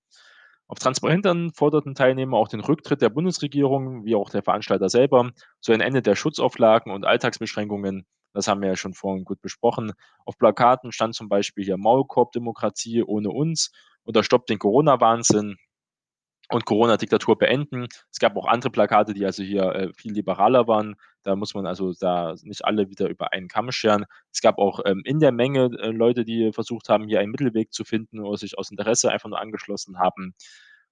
[0.68, 5.72] Auf Transparenten forderten Teilnehmer auch den Rücktritt der Bundesregierung, wie auch der Veranstalter selber, so
[5.72, 8.06] ein Ende der Schutzauflagen und Alltagsbeschränkungen.
[8.34, 9.94] Das haben wir ja schon vorhin gut besprochen.
[10.26, 13.72] Auf Plakaten stand zum Beispiel hier Maulkorb-Demokratie ohne uns
[14.04, 15.58] oder Stopp den Corona-Wahnsinn
[16.54, 17.88] und Corona-Diktatur beenden.
[18.12, 20.96] Es gab auch andere Plakate, die also hier äh, viel liberaler waren.
[21.24, 24.06] Da muss man also da nicht alle wieder über einen Kamm scheren.
[24.32, 27.74] Es gab auch ähm, in der Menge äh, Leute, die versucht haben, hier einen Mittelweg
[27.74, 30.36] zu finden oder sich aus Interesse einfach nur angeschlossen haben.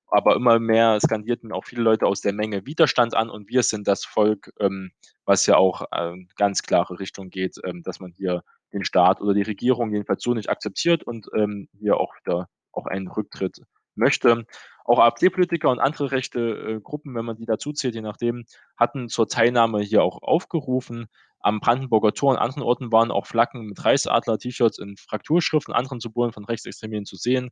[0.08, 3.88] Aber immer mehr skandierten auch viele Leute aus der Menge Widerstand an und wir sind
[3.88, 4.92] das Volk, ähm,
[5.26, 8.44] was ja auch äh, ganz klare Richtung geht, ähm, dass man hier
[8.74, 12.88] den Staat oder die Regierung jedenfalls so nicht akzeptiert und ähm, hier auch wieder auch
[12.88, 13.62] einen Rücktritt
[13.96, 14.46] möchte.
[14.86, 18.46] Auch AfD-Politiker und andere rechte äh, Gruppen, wenn man die dazu zählt, je nachdem,
[18.78, 21.08] hatten zur Teilnahme hier auch aufgerufen.
[21.40, 26.00] Am Brandenburger Tor und anderen Orten waren auch Flaggen mit Reichsadler-T-Shirts in Frakturschrift und anderen
[26.00, 27.50] Symbolen von Rechtsextremen zu sehen.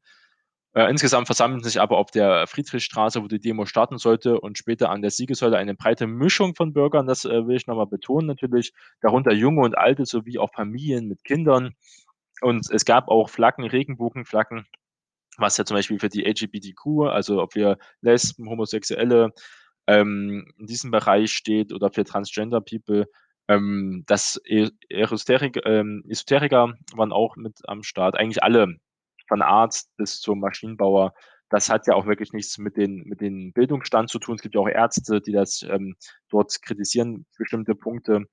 [0.74, 4.92] Äh, insgesamt versammelten sich aber auf der Friedrichstraße, wo die Demo starten sollte, und später
[4.92, 7.08] an der Siegessäule eine breite Mischung von Bürgern.
[7.08, 8.74] Das äh, will ich nochmal betonen natürlich.
[9.02, 11.74] Darunter Junge und Alte sowie auch Familien mit Kindern.
[12.42, 14.68] Und es gab auch Flaggen, Regenbogenflaggen
[15.40, 19.32] was ja zum Beispiel für die LGBTQ, also ob wir Lesben, Homosexuelle
[19.88, 23.08] ähm, in diesem Bereich steht oder für Transgender People.
[23.48, 28.16] Ähm, das e Esoterik, ähm, Esoteriker waren auch mit am Start.
[28.16, 28.78] Eigentlich alle,
[29.30, 31.14] von Arzt bis zum Maschinenbauer.
[31.50, 34.36] Das hat ja auch wirklich nichts mit den, mit den Bildungsstand zu tun.
[34.36, 35.96] Es gibt ja auch Ärzte, die das ähm,
[36.30, 38.26] dort kritisieren, bestimmte Punkte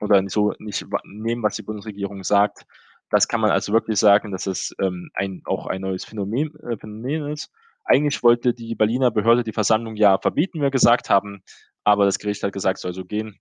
[0.00, 2.64] oder so nicht nehmen, was die Bundesregierung sagt.
[3.10, 6.76] Das kann man also wirklich sagen, dass es ähm, ein, auch ein neues Phänomen, äh,
[6.76, 7.50] Phänomen ist.
[7.84, 11.42] Eigentlich wollte die Berliner Behörde die Versammlung ja verbieten, wie wir gesagt haben,
[11.84, 13.38] aber das Gericht hat gesagt, soll so gehen.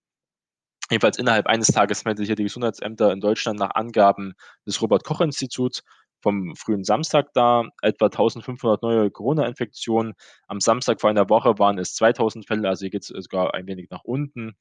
[0.92, 4.36] Jedenfalls innerhalb eines Tages meldete hier die Gesundheitsämter in Deutschland nach Angaben
[4.68, 5.82] des Robert-Koch-Instituts
[6.22, 10.14] vom frühen Samstag da etwa 1500 neue Corona-Infektionen.
[10.48, 13.66] Am Samstag vor einer Woche waren es 2000 Fälle, also hier geht es sogar ein
[13.68, 14.56] wenig nach unten.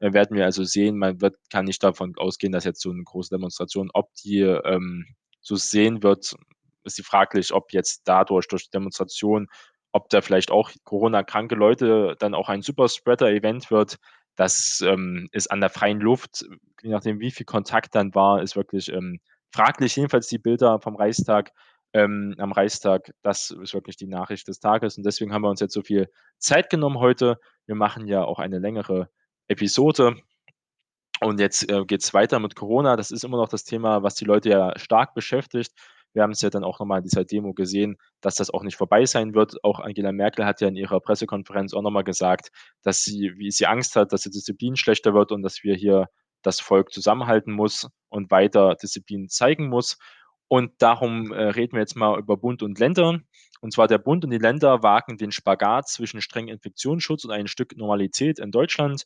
[0.00, 3.04] Äh, werden wir also sehen, man wird, kann nicht davon ausgehen, dass jetzt so eine
[3.04, 5.06] große Demonstration, ob die ähm,
[5.40, 6.34] so sehen wird,
[6.84, 9.48] ist die fraglich, ob jetzt dadurch, durch die Demonstration,
[9.92, 13.96] ob da vielleicht auch Corona-kranke Leute dann auch ein Superspreader-Event wird.
[14.36, 16.44] Das ähm, ist an der freien Luft,
[16.82, 19.20] je nachdem, wie viel Kontakt dann war, ist wirklich ähm,
[19.52, 19.96] fraglich.
[19.96, 21.52] Jedenfalls die Bilder vom Reichstag
[21.92, 24.96] ähm, am Reichstag, das ist wirklich die Nachricht des Tages.
[24.96, 26.08] Und deswegen haben wir uns jetzt so viel
[26.38, 27.38] Zeit genommen heute.
[27.66, 29.10] Wir machen ja auch eine längere
[29.50, 30.16] Episode.
[31.20, 32.96] Und jetzt äh, geht es weiter mit Corona.
[32.96, 35.72] Das ist immer noch das Thema, was die Leute ja stark beschäftigt.
[36.12, 38.76] Wir haben es ja dann auch nochmal in dieser Demo gesehen, dass das auch nicht
[38.76, 39.62] vorbei sein wird.
[39.62, 42.50] Auch Angela Merkel hat ja in ihrer Pressekonferenz auch nochmal gesagt,
[42.82, 46.06] dass sie, wie sie Angst hat, dass die Disziplin schlechter wird und dass wir hier
[46.42, 49.98] das Volk zusammenhalten muss und weiter Disziplin zeigen muss.
[50.48, 53.20] Und darum äh, reden wir jetzt mal über Bund und Länder.
[53.60, 57.46] Und zwar der Bund und die Länder wagen den Spagat zwischen strengem Infektionsschutz und ein
[57.46, 59.04] Stück Normalität in Deutschland.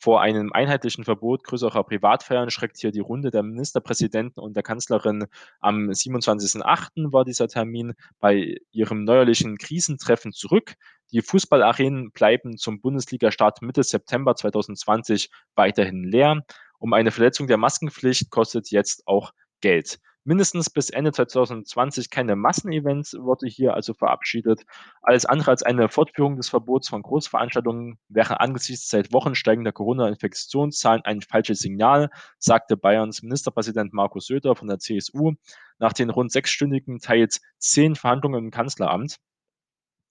[0.00, 5.26] Vor einem einheitlichen Verbot größerer Privatfeiern schreckt hier die Runde der Ministerpräsidenten und der Kanzlerin.
[5.60, 7.12] Am 27.08.
[7.12, 10.74] war dieser Termin bei ihrem neuerlichen Krisentreffen zurück.
[11.10, 16.44] Die Fußballarenen bleiben zum Bundesliga-Start Mitte September 2020 weiterhin leer.
[16.78, 23.16] Um eine Verletzung der Maskenpflicht kostet jetzt auch Geld mindestens bis Ende 2020 keine Massenevents
[23.18, 24.66] wurde hier also verabschiedet.
[25.00, 31.00] Alles andere als eine Fortführung des Verbots von Großveranstaltungen wäre angesichts seit Wochen steigender Corona-Infektionszahlen
[31.06, 35.32] ein falsches Signal, sagte Bayerns Ministerpräsident Markus Söder von der CSU
[35.78, 39.16] nach den rund sechsstündigen, teils zehn Verhandlungen im Kanzleramt.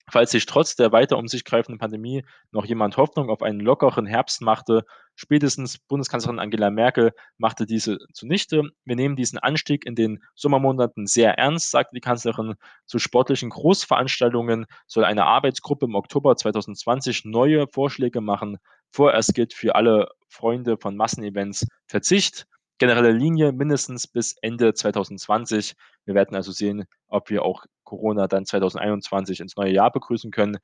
[0.10, 4.06] Falls sich trotz der weiter um sich greifenden Pandemie noch jemand Hoffnung auf einen lockeren
[4.06, 8.64] Herbst machte, spätestens Bundeskanzlerin Angela Merkel machte diese zunichte.
[8.86, 12.56] Wir nehmen diesen Anstieg in den Sommermonaten sehr ernst, sagte die Kanzlerin.
[12.86, 18.60] Zu sportlichen Großveranstaltungen soll eine Arbeitsgruppe im Oktober 2020 neue Vorschläge machen.
[18.92, 25.76] Vorerst gilt für alle Freunde von Massenevents Verzicht generelle Linie mindestens bis Ende 2020.
[26.06, 30.58] Wir werden also sehen, ob wir auch Corona dann 2021 ins neue Jahr begrüßen können.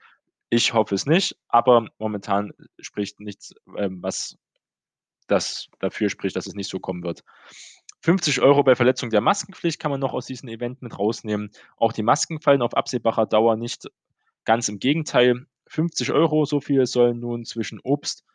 [0.49, 4.37] Ich hoffe es nicht, aber momentan spricht nichts, ähm, was
[5.27, 7.23] das dafür spricht, dass es nicht so kommen wird.
[8.01, 11.51] 50 Euro bei Verletzung der Maskenpflicht kann man noch aus diesem Event mit rausnehmen.
[11.77, 13.89] Auch die Masken fallen auf absehbarer Dauer nicht.
[14.43, 15.45] Ganz im Gegenteil.
[15.67, 18.25] 50 Euro, so viel sollen nun zwischen Obst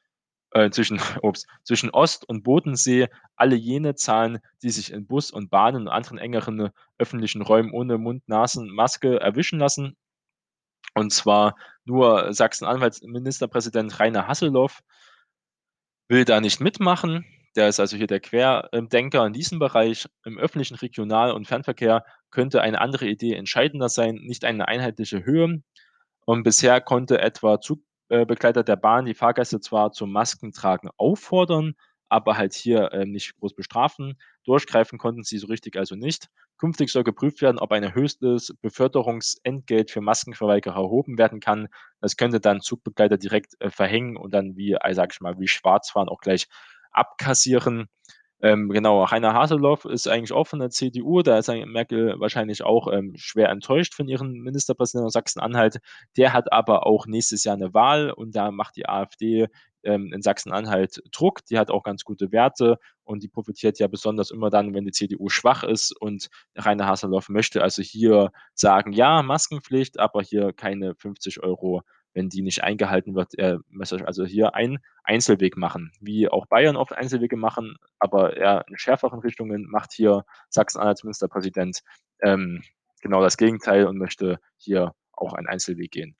[0.52, 5.50] äh, zwischen, ups, zwischen Ost- und Bodensee alle jene zahlen, die sich in Bus und
[5.50, 9.96] Bahnen und anderen engeren äh, öffentlichen Räumen ohne Mund-Nasen-Maske erwischen lassen.
[10.94, 14.80] Und zwar Nur Sachsen-Anhalts Ministerpräsident Rainer Haseloff
[16.08, 17.24] will da nicht mitmachen.
[17.56, 20.06] Der ist also hier der Querdenker in diesem Bereich.
[20.24, 25.62] Im öffentlichen Regional und Fernverkehr könnte eine andere Idee entscheidender sein, nicht eine einheitliche Höhe.
[26.24, 27.60] Und bisher konnte etwa
[28.10, 31.74] Zugbegleiter der Bahn die Fahrgäste zwar zum Maskentragen auffordern,
[32.08, 34.18] aber halt hier, äh, nicht groß bestrafen.
[34.44, 36.28] Durchgreifen konnten sie so richtig also nicht.
[36.56, 41.68] Künftig soll geprüft werden, ob ein erhöhtes Beförderungsentgelt für Maskenverweigerer erhoben werden kann.
[42.00, 45.48] Das könnte dann Zugbegleiter direkt, äh, verhängen und dann wie, äh, sage ich mal, wie
[45.48, 46.48] Schwarzfahren auch gleich
[46.92, 47.88] abkassieren.
[48.40, 52.86] Ähm, genau, Rainer Haseloff ist eigentlich auch von der CDU, da ist Merkel wahrscheinlich auch,
[52.92, 55.78] ähm, schwer enttäuscht von ihrem Ministerpräsidenten aus Sachsen-Anhalt.
[56.16, 59.48] Der hat aber auch nächstes Jahr eine Wahl und da macht die AfD,
[59.82, 61.44] ähm, in Sachsen-Anhalt Druck.
[61.46, 64.92] Die hat auch ganz gute Werte und die profitiert ja besonders immer dann, wenn die
[64.92, 70.94] CDU schwach ist und Rainer Haseloff möchte also hier sagen: „Ja, Maskenpflicht, aber hier keine
[70.94, 71.82] 50 Euro
[72.18, 73.34] wenn die nicht eingehalten wird,
[73.68, 78.76] möchte also hier einen Einzelweg machen, wie auch Bayern oft Einzelwege machen, aber eher in
[78.76, 81.80] schärferen Richtungen macht hier Sachsen-Anhalts Ministerpräsident
[82.20, 82.64] ähm,
[83.00, 86.16] genau das Gegenteil und möchte hier auch einen Einzelweg gehen.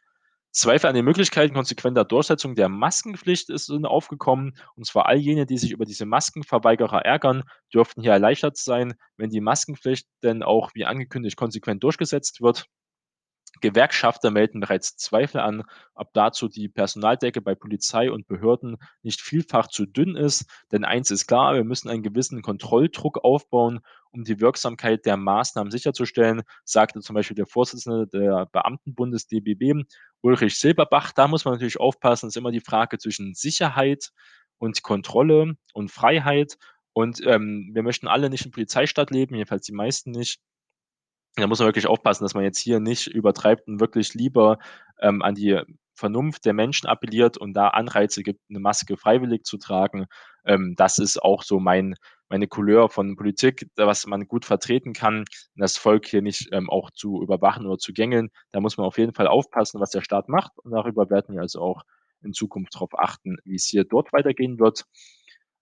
[0.52, 5.46] Zweifel an den Möglichkeiten konsequenter Durchsetzung der Maskenpflicht ist sind aufgekommen, und zwar all jene,
[5.46, 7.42] die sich über diese Maskenverweigerer ärgern,
[7.74, 12.66] dürften hier erleichtert sein, wenn die Maskenpflicht denn auch wie angekündigt konsequent durchgesetzt wird.
[13.60, 19.68] Gewerkschafter melden bereits Zweifel an, ob dazu die Personaldecke bei Polizei und Behörden nicht vielfach
[19.68, 20.46] zu dünn ist.
[20.72, 23.80] Denn eins ist klar, wir müssen einen gewissen Kontrolldruck aufbauen,
[24.10, 29.84] um die Wirksamkeit der Maßnahmen sicherzustellen, sagte zum Beispiel der Vorsitzende der Beamtenbundes DBB,
[30.20, 31.12] Ulrich Silberbach.
[31.12, 34.10] Da muss man natürlich aufpassen, es ist immer die Frage zwischen Sicherheit
[34.58, 36.56] und Kontrolle und Freiheit.
[36.92, 40.40] Und ähm, wir möchten alle nicht in Polizeistaat leben, jedenfalls die meisten nicht.
[41.36, 44.58] Da muss man wirklich aufpassen, dass man jetzt hier nicht übertreibt und wirklich lieber,
[45.00, 45.60] ähm, an die
[45.94, 50.06] Vernunft der Menschen appelliert und da Anreize gibt, 'ne Maske freiwillig zu tragen.
[50.44, 51.94] Ähm, das ist auch so mein
[52.30, 55.24] meine Couleur von Politik, was man gut vertreten kann,
[55.56, 58.28] das Volk hier nicht, ähm, auch zu überwachen oder zu gängeln.
[58.52, 61.40] Da muss man auf jeden Fall aufpassen, was der Staat macht und darüber werden wir
[61.40, 61.82] also auch
[62.22, 64.84] in Zukunft drauf achten, wie's hier dort weitergehen wird.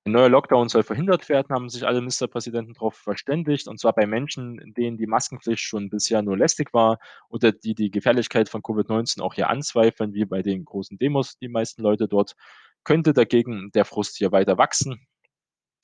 [0.07, 4.07] Ein neuer Lockdown soll verhindert werden, haben sich alle Ministerpräsidenten darauf verständigt, und zwar bei
[4.07, 9.21] Menschen, denen die Maskenpflicht schon bisher nur lästig war oder die die Gefährlichkeit von Covid-19
[9.21, 12.37] auch hier anzweifeln, wie bei den großen Demos, die meisten Leute dort,
[12.85, 15.09] könnte dagegen der Frust hier weiter wachsen.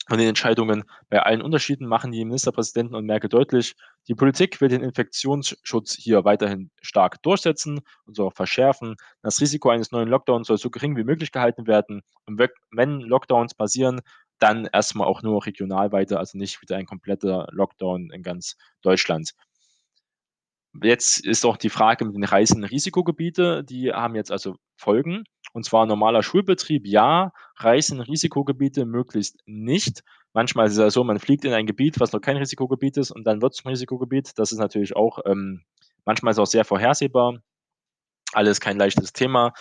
[0.07, 3.75] Von den Entscheidungen bei allen Unterschieden machen die Ministerpräsidenten und Merkel deutlich,
[4.09, 8.95] die Politik will den Infektionsschutz hier weiterhin stark durchsetzen und so auch verschärfen.
[9.21, 12.01] Das Risiko eines neuen Lockdowns soll so gering wie möglich gehalten werden.
[12.25, 12.37] Und
[12.71, 14.01] wenn Lockdowns passieren,
[14.39, 19.31] dann erstmal auch nur regional weiter, also nicht wieder ein kompletter Lockdown in ganz Deutschland.
[20.81, 25.23] Jetzt ist auch die Frage mit den Reisen Risikogebiete, die haben jetzt also Folgen.
[25.53, 30.03] Und zwar normaler Schulbetrieb ja, Reisen Risikogebiete möglichst nicht.
[30.33, 33.11] Manchmal ist es ja so, man fliegt in ein Gebiet, was noch kein Risikogebiet ist
[33.11, 34.31] und dann wird's zum Risikogebiet.
[34.37, 35.63] Das ist natürlich auch ähm,
[36.05, 37.39] manchmal ist auch sehr vorhersehbar.
[38.33, 39.53] Alles kein leichtes Thema.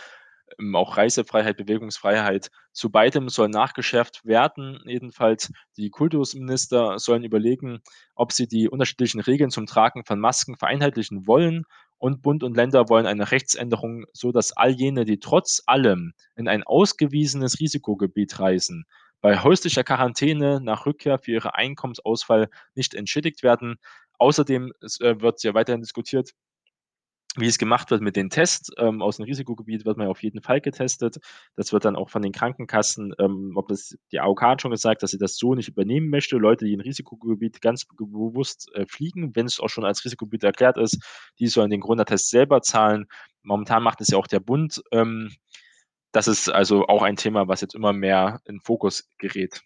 [0.59, 2.51] Ähm, auch Reisefreiheit, Bewegungsfreiheit.
[2.73, 4.81] Zu beidem soll nachgeschärft werden.
[4.87, 7.81] Jedenfalls die Kultusminister sollen überlegen,
[8.15, 11.65] ob sie die unterschiedlichen Regeln zum Tragen von Masken vereinheitlichen wollen.
[12.03, 16.49] Und Bund und Länder wollen eine Rechtsänderung, so dass all jene, die trotz allem in
[16.49, 18.87] ein ausgewiesenes Risikogebiet reisen,
[19.21, 23.77] bei häuslicher Quarantäne nach Rückkehr für ihre Einkommensausfall nicht entschädigt werden.
[24.19, 26.33] Außerdem äh, wird ja weiterhin diskutiert,
[27.37, 28.71] wie es gemacht wird mit den Tests.
[28.77, 31.17] Ähm, aus dem Risikogebiet wird man auf jeden Fall getestet.
[31.57, 35.03] Das wird dann auch von den Krankenkassen, ähm, ob das die AOK hat schon gesagt,
[35.03, 36.37] dass sie das so nicht übernehmen möchte.
[36.37, 40.77] Leute, die in Risikogebiet ganz bewusst äh, fliegen, wenn es auch schon als Risikogebiet erklärt
[40.77, 41.03] ist,
[41.39, 43.07] die sollen den Corona-Test selber zahlen.
[43.43, 44.83] Momentan macht es ja auch der Bund.
[44.93, 45.31] Ähm,
[46.13, 49.63] das ist also auch ein Thema, was jetzt immer mehr in Fokus gerät.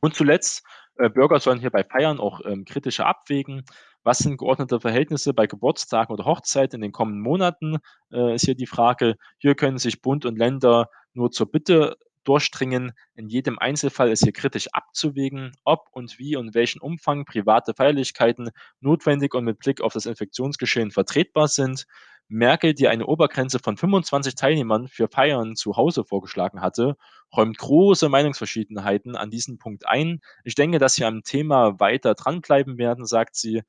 [0.00, 0.62] Und zuletzt,
[0.98, 3.64] äh, Bürger sollen hier bei Feiern auch ähm, kritischer abwägen.
[4.04, 7.78] Was sind geordnete Verhältnisse bei Geburtstagen oder Hochzeiten in den kommenden Monaten,
[8.12, 9.16] äh, ist hier die Frage.
[9.38, 12.92] Hier können sich Bund und Länder nur zur Bitte durchdringen.
[13.14, 18.50] In jedem Einzelfall ist hier kritisch abzuwägen, ob und wie und welchen Umfang private Feierlichkeiten
[18.80, 21.86] notwendig und mit Blick auf das Infektionsgeschehen vertretbar sind.
[22.28, 26.96] Merkel, die eine Obergrenze von 25 Teilnehmern für Feiern zu Hause vorgeschlagen hatte,
[27.36, 30.20] räumt große Meinungsverschiedenheiten an diesem Punkt ein.
[30.44, 33.62] Ich denke, dass wir am Thema weiter dranbleiben werden, sagt sie.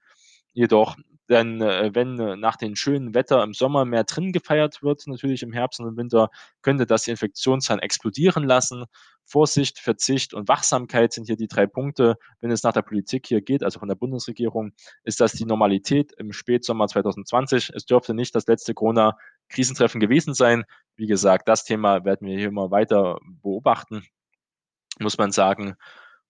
[0.54, 0.96] Jedoch
[1.30, 5.42] denn, äh, wenn äh, nach dem schönen Wetter im Sommer mehr drin gefeiert wird, natürlich
[5.44, 6.30] im Herbst und im Winter,
[6.62, 8.86] könnte das die Infektionszahlen explodieren lassen.
[9.26, 12.18] Vorsicht, Verzicht und Wachsamkeit sind hier die drei Punkte.
[12.42, 14.74] Wenn es nach der Politik hier geht, also von der Bundesregierung,
[15.06, 17.72] ist das die Normalität im Spätsommer 2020.
[17.74, 20.66] Es dürfte nicht das letzte Corona-Krisentreffen gewesen sein.
[20.98, 24.06] Wie gesagt, das Thema werden wir hier immer weiter beobachten,
[25.00, 25.76] muss man sagen.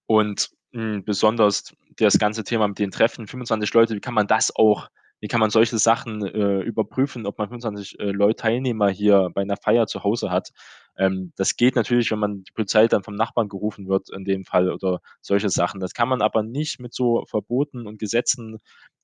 [0.06, 4.56] Und hm, besonders das ganze Thema mit den Treffen, 25 Leute, wie kann man das
[4.56, 9.30] auch wie kann man solche Sachen äh, überprüfen, ob man 25 äh, Leute Teilnehmer hier
[9.34, 10.50] bei einer Feier zu Hause hat?
[10.98, 14.44] Ähm, das geht natürlich, wenn man die Polizei dann vom Nachbarn gerufen wird in dem
[14.44, 15.80] Fall oder solche Sachen.
[15.80, 18.58] Das kann man aber nicht mit so Verboten und Gesetzen,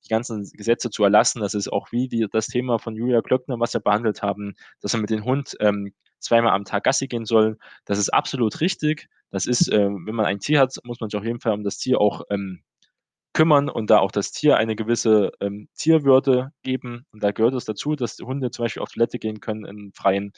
[0.04, 1.40] die ganzen Gesetze zu erlassen.
[1.40, 4.92] Das ist auch wie die, das Thema von Julia Klöckner, was wir behandelt haben, dass
[4.92, 7.56] man mit dem Hund ähm, zweimal am Tag Gassi gehen soll.
[7.86, 9.08] Das ist absolut richtig.
[9.30, 11.64] Das ist, äh, wenn man ein Tier hat, muss man sich auf jeden Fall um
[11.64, 12.62] das Tier auch ähm,
[13.32, 17.06] kümmern und da auch das Tier eine gewisse ähm, Tierwürde geben.
[17.12, 20.32] Und da gehört es dazu, dass Hunde zum Beispiel auf Toilette gehen können im Freien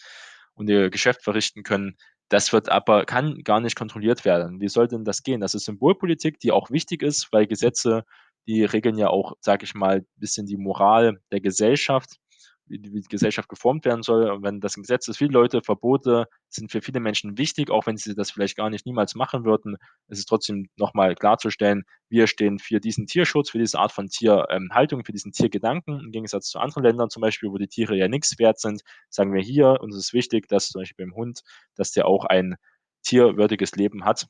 [0.55, 1.97] und ihr Geschäft verrichten können.
[2.29, 4.61] Das wird aber, kann gar nicht kontrolliert werden.
[4.61, 5.41] Wie soll denn das gehen?
[5.41, 8.05] Das ist Symbolpolitik, die auch wichtig ist, weil Gesetze,
[8.47, 12.19] die regeln ja auch, sage ich mal, ein bisschen die Moral der Gesellschaft
[12.67, 14.31] wie die Gesellschaft geformt werden soll.
[14.31, 17.87] Und wenn das ein Gesetz ist, viele Leute, Verbote sind für viele Menschen wichtig, auch
[17.87, 19.77] wenn sie das vielleicht gar nicht niemals machen würden,
[20.09, 25.01] ist es trotzdem nochmal klarzustellen, wir stehen für diesen Tierschutz, für diese Art von Tierhaltung,
[25.01, 28.09] ähm, für diesen Tiergedanken, im Gegensatz zu anderen Ländern zum Beispiel, wo die Tiere ja
[28.09, 31.41] nichts wert sind, sagen wir hier, uns ist wichtig, dass zum Beispiel beim Hund,
[31.75, 32.57] dass der auch ein
[33.03, 34.27] tierwürdiges Leben hat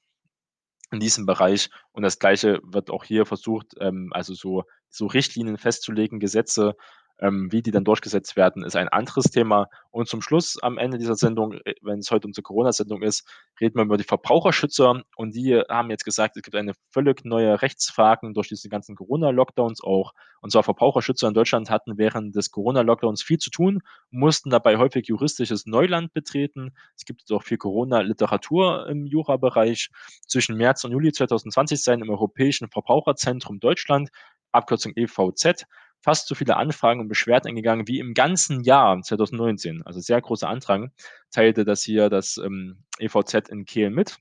[0.93, 1.71] in diesem Bereich.
[1.93, 6.77] Und das Gleiche wird auch hier versucht, ähm, also so, so Richtlinien festzulegen, Gesetze,
[7.23, 9.69] ähm, wie die dann durchgesetzt werden, ist ein anderes Thema.
[9.93, 13.29] Und zum Schluss am Ende dieser Sendung, äh, wenn es heute unsere Corona-Sendung ist,
[13.61, 15.03] reden wir über die Verbraucherschützer.
[15.17, 19.85] Und die haben jetzt gesagt, es gibt eine völlig neue Rechtsfragen durch diese ganzen Corona-Lockdowns
[19.85, 20.13] auch.
[20.41, 25.07] Und zwar Verbraucherschützer in Deutschland hatten während des Corona-Lockdowns viel zu tun, mussten dabei häufig
[25.07, 26.73] juristisches Neuland betreten.
[26.97, 29.91] Es gibt auch viel Corona-Literatur im Jura-Bereich.
[30.27, 34.11] Zwischen März und Juli 2020 seien im Europäischen Verbraucherzentrum Deutschland,
[34.51, 35.67] Abkürzung EVZ,
[36.03, 39.83] fast so viele Anfragen und Beschwerden eingegangen wie im ganzen Jahr 2019.
[39.87, 40.91] Also sehr großer Antrag.
[41.31, 44.19] Teilte das hier das ähm, EVZ in Kehl mit.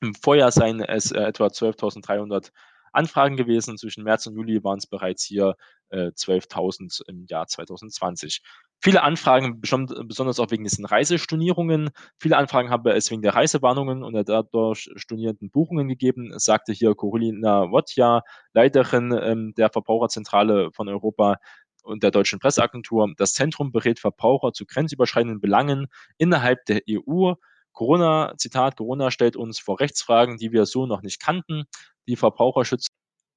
[0.00, 2.52] Im Vorjahr seien es äh, etwa 12.300
[2.94, 3.78] Anfragen gewesen.
[3.78, 5.56] Zwischen März und Juli waren es bereits hier
[5.90, 8.42] äh, 12.000 im Jahr 2020.
[8.80, 11.90] Viele Anfragen, besonders auch wegen diesen Reisestornierungen.
[12.18, 16.94] Viele Anfragen habe es wegen der Reisewarnungen und der dadurch stornierten Buchungen gegeben, sagte hier
[16.94, 21.38] Corolina Wotja, Leiterin ähm, der Verbraucherzentrale von Europa
[21.82, 23.12] und der Deutschen Presseagentur.
[23.16, 25.86] Das Zentrum berät Verbraucher zu grenzüberschreitenden Belangen
[26.18, 27.34] innerhalb der EU.
[27.72, 31.64] Corona, Zitat, Corona stellt uns vor Rechtsfragen, die wir so noch nicht kannten.
[32.06, 32.88] Die Verbraucherschützer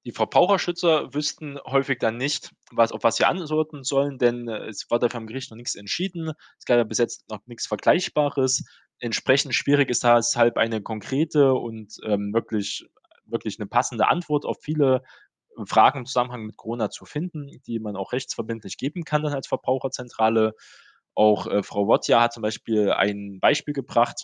[0.07, 4.89] die Verbraucherschützer wüssten häufig dann nicht, was, auf was sie antworten sollen, denn äh, es
[4.89, 6.31] war da vom Gericht noch nichts entschieden.
[6.57, 8.63] Es gab ja bis jetzt noch nichts Vergleichbares.
[8.99, 12.85] Entsprechend schwierig ist deshalb eine konkrete und ähm, wirklich,
[13.25, 15.03] wirklich eine passende Antwort auf viele
[15.65, 19.47] Fragen im Zusammenhang mit Corona zu finden, die man auch rechtsverbindlich geben kann dann als
[19.47, 20.53] Verbraucherzentrale.
[21.15, 24.23] Auch äh, Frau Wotja hat zum Beispiel ein Beispiel gebracht,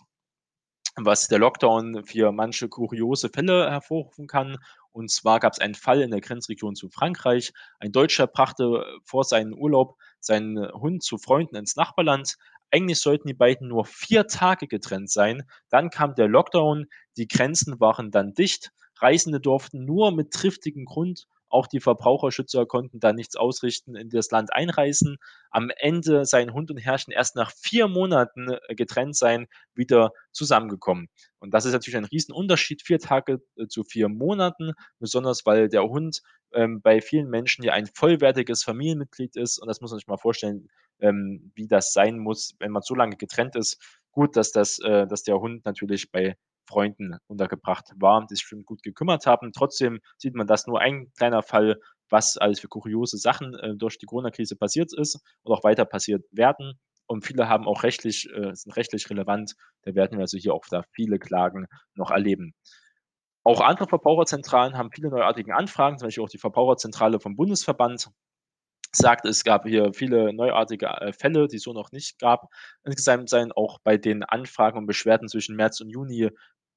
[0.96, 4.58] was der Lockdown für manche kuriose Fälle hervorrufen kann.
[4.92, 7.52] Und zwar gab es einen Fall in der Grenzregion zu Frankreich.
[7.80, 12.36] Ein Deutscher brachte vor seinem Urlaub seinen Hund zu Freunden ins Nachbarland.
[12.70, 15.44] Eigentlich sollten die beiden nur vier Tage getrennt sein.
[15.70, 18.72] Dann kam der Lockdown, die Grenzen waren dann dicht.
[18.98, 24.32] Reisende durften nur mit triftigem Grund auch die Verbraucherschützer konnten da nichts ausrichten, in das
[24.32, 25.18] Land einreisen.
[25.52, 31.10] Am Ende seien Hund und Herrchen erst nach vier Monaten äh, getrennt sein, wieder zusammengekommen.
[31.40, 35.84] Und das ist natürlich ein Riesenunterschied, vier Tage äh, zu vier Monaten, besonders weil der
[35.84, 36.22] Hund
[36.54, 39.60] ähm, bei vielen Menschen ja ein vollwertiges Familienmitglied ist.
[39.60, 42.96] Und das muss man sich mal vorstellen, ähm, wie das sein muss, wenn man so
[42.96, 43.80] lange getrennt ist.
[44.12, 46.36] Gut, dass, das, äh, dass der Hund natürlich bei
[46.66, 49.52] Freunden untergebracht war, die sich schon gut gekümmert haben.
[49.54, 53.98] Trotzdem sieht man, dass nur ein kleiner Fall, was alles für kuriose Sachen äh, durch
[53.98, 56.80] die Corona-Krise passiert ist und auch weiter passiert werden.
[57.06, 59.54] Und viele haben auch rechtlich, äh, sind rechtlich relevant.
[59.82, 62.54] Da werden wir also hier auch da viele Klagen noch erleben.
[63.44, 68.10] Auch andere Verbraucherzentralen haben viele neuartige Anfragen, zum Beispiel auch die Verbraucherzentrale vom Bundesverband
[68.96, 72.50] sagt, es gab hier viele neuartige äh, Fälle, die es so noch nicht gab.
[72.84, 76.30] Insgesamt seien auch bei den Anfragen und Beschwerden zwischen März und Juni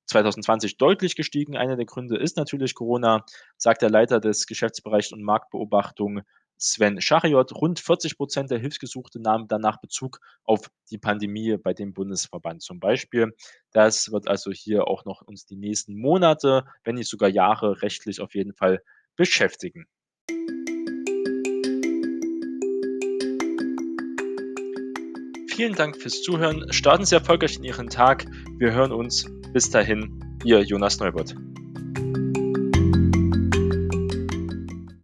[0.07, 1.57] 2020 deutlich gestiegen.
[1.57, 3.24] Einer der Gründe ist natürlich Corona,
[3.57, 6.22] sagt der Leiter des Geschäftsbereichs und Marktbeobachtung
[6.59, 7.52] Sven Schariot.
[7.55, 12.81] Rund 40 Prozent der Hilfsgesuchte nahmen danach Bezug auf die Pandemie bei dem Bundesverband zum
[12.81, 13.35] Beispiel.
[13.72, 18.21] Das wird also hier auch noch uns die nächsten Monate, wenn nicht sogar Jahre rechtlich
[18.21, 18.83] auf jeden Fall
[19.17, 19.87] beschäftigen.
[25.57, 26.71] Vielen Dank fürs Zuhören.
[26.71, 28.27] Starten Sie erfolgreich in Ihren Tag.
[28.59, 29.27] Wir hören uns.
[29.54, 31.35] Bis dahin, Ihr Jonas Neubert.